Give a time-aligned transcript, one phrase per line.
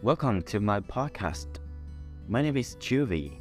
[0.00, 1.58] Welcome to my podcast.
[2.28, 3.40] My name is Juvi.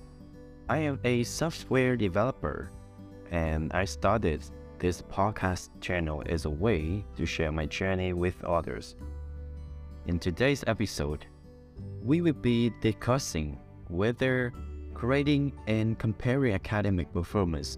[0.67, 2.71] I am a software developer
[3.29, 4.44] and I started
[4.79, 8.96] this podcast channel as a way to share my journey with others.
[10.07, 11.28] In today's episode,
[12.01, 14.51] we will be discussing whether
[14.96, 17.77] grading and comparing academic performance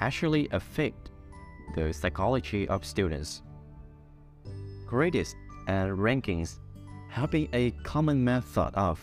[0.00, 1.10] actually affect
[1.74, 3.42] the psychology of students.
[4.86, 5.36] Grades
[5.66, 6.60] and rankings
[7.24, 9.00] been a common method of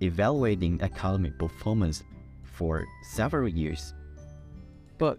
[0.00, 2.02] evaluating academic performance
[2.42, 3.92] for several years.
[4.96, 5.18] But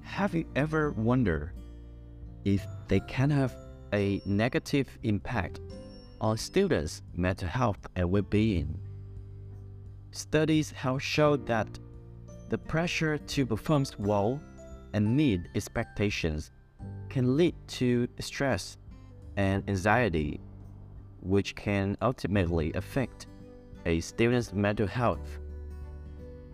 [0.00, 1.52] have you ever wondered
[2.44, 3.54] if they can have
[3.92, 5.60] a negative impact
[6.20, 8.80] on students' mental health and well-being?
[10.12, 11.68] Studies have shown that
[12.48, 14.40] the pressure to perform well
[14.94, 16.52] and meet expectations
[17.10, 18.78] can lead to stress
[19.36, 20.40] and anxiety,
[21.26, 23.26] which can ultimately affect
[23.84, 25.38] a student's mental health.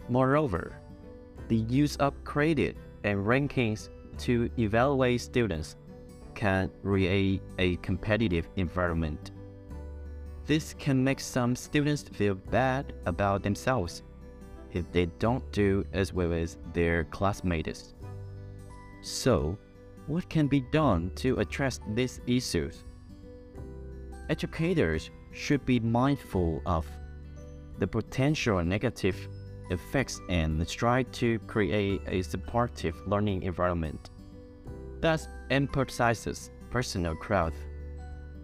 [0.08, 0.76] Moreover,
[1.48, 5.76] the use of credit and rankings to evaluate students
[6.34, 9.32] can create a competitive environment.
[10.46, 14.02] This can make some students feel bad about themselves
[14.72, 17.94] if they don't do as well as their classmates.
[19.02, 19.58] So,
[20.06, 22.84] what can be done to address these issues?
[24.30, 26.86] Educators should be mindful of
[27.78, 29.16] the potential negative
[29.70, 34.10] effects and strive to create a supportive learning environment
[35.00, 37.56] that emphasizes personal growth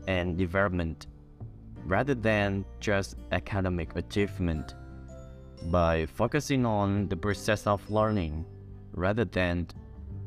[0.09, 1.07] and development
[1.85, 4.75] rather than just academic achievement.
[5.71, 8.45] By focusing on the process of learning
[8.93, 9.69] rather than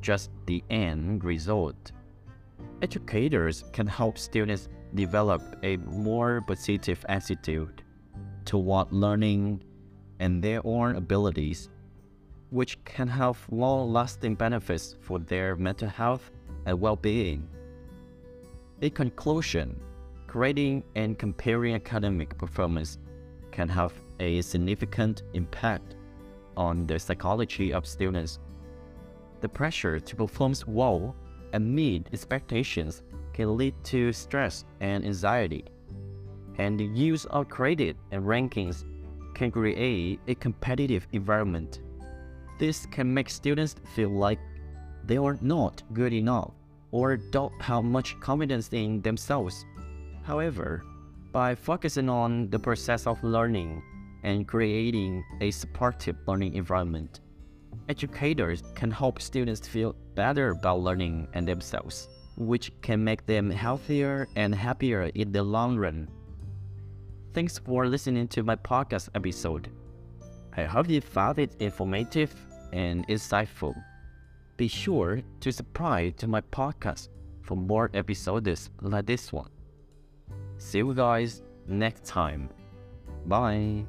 [0.01, 1.91] just the end result,
[2.81, 7.83] educators can help students develop a more positive attitude
[8.45, 9.63] toward learning
[10.19, 11.69] and their own abilities,
[12.49, 16.31] which can have long lasting benefits for their mental health
[16.65, 17.47] and well being.
[18.81, 19.79] In conclusion,
[20.27, 22.97] grading and comparing academic performance
[23.51, 25.95] can have a significant impact
[26.57, 28.39] on the psychology of students.
[29.41, 31.15] The pressure to perform well
[31.53, 33.03] and meet expectations
[33.33, 35.65] can lead to stress and anxiety,
[36.57, 38.83] and the use of credit and rankings
[39.33, 41.81] can create a competitive environment.
[42.59, 44.39] This can make students feel like
[45.05, 46.51] they are not good enough
[46.91, 49.65] or don't have much confidence in themselves.
[50.23, 50.83] However,
[51.31, 53.81] by focusing on the process of learning
[54.23, 57.21] and creating a supportive learning environment,
[57.89, 62.09] educators can help students feel better about learning and themselves,
[62.47, 66.07] which can make them healthier and happier in the long run.
[67.33, 69.69] Thanks for listening to my podcast episode.
[70.57, 72.33] I hope you found it informative
[72.73, 73.73] and insightful.
[74.57, 77.07] Be sure to subscribe to my podcast
[77.41, 79.49] for more episodes like this one.
[80.57, 82.49] See you guys next time.
[83.25, 83.85] Bye.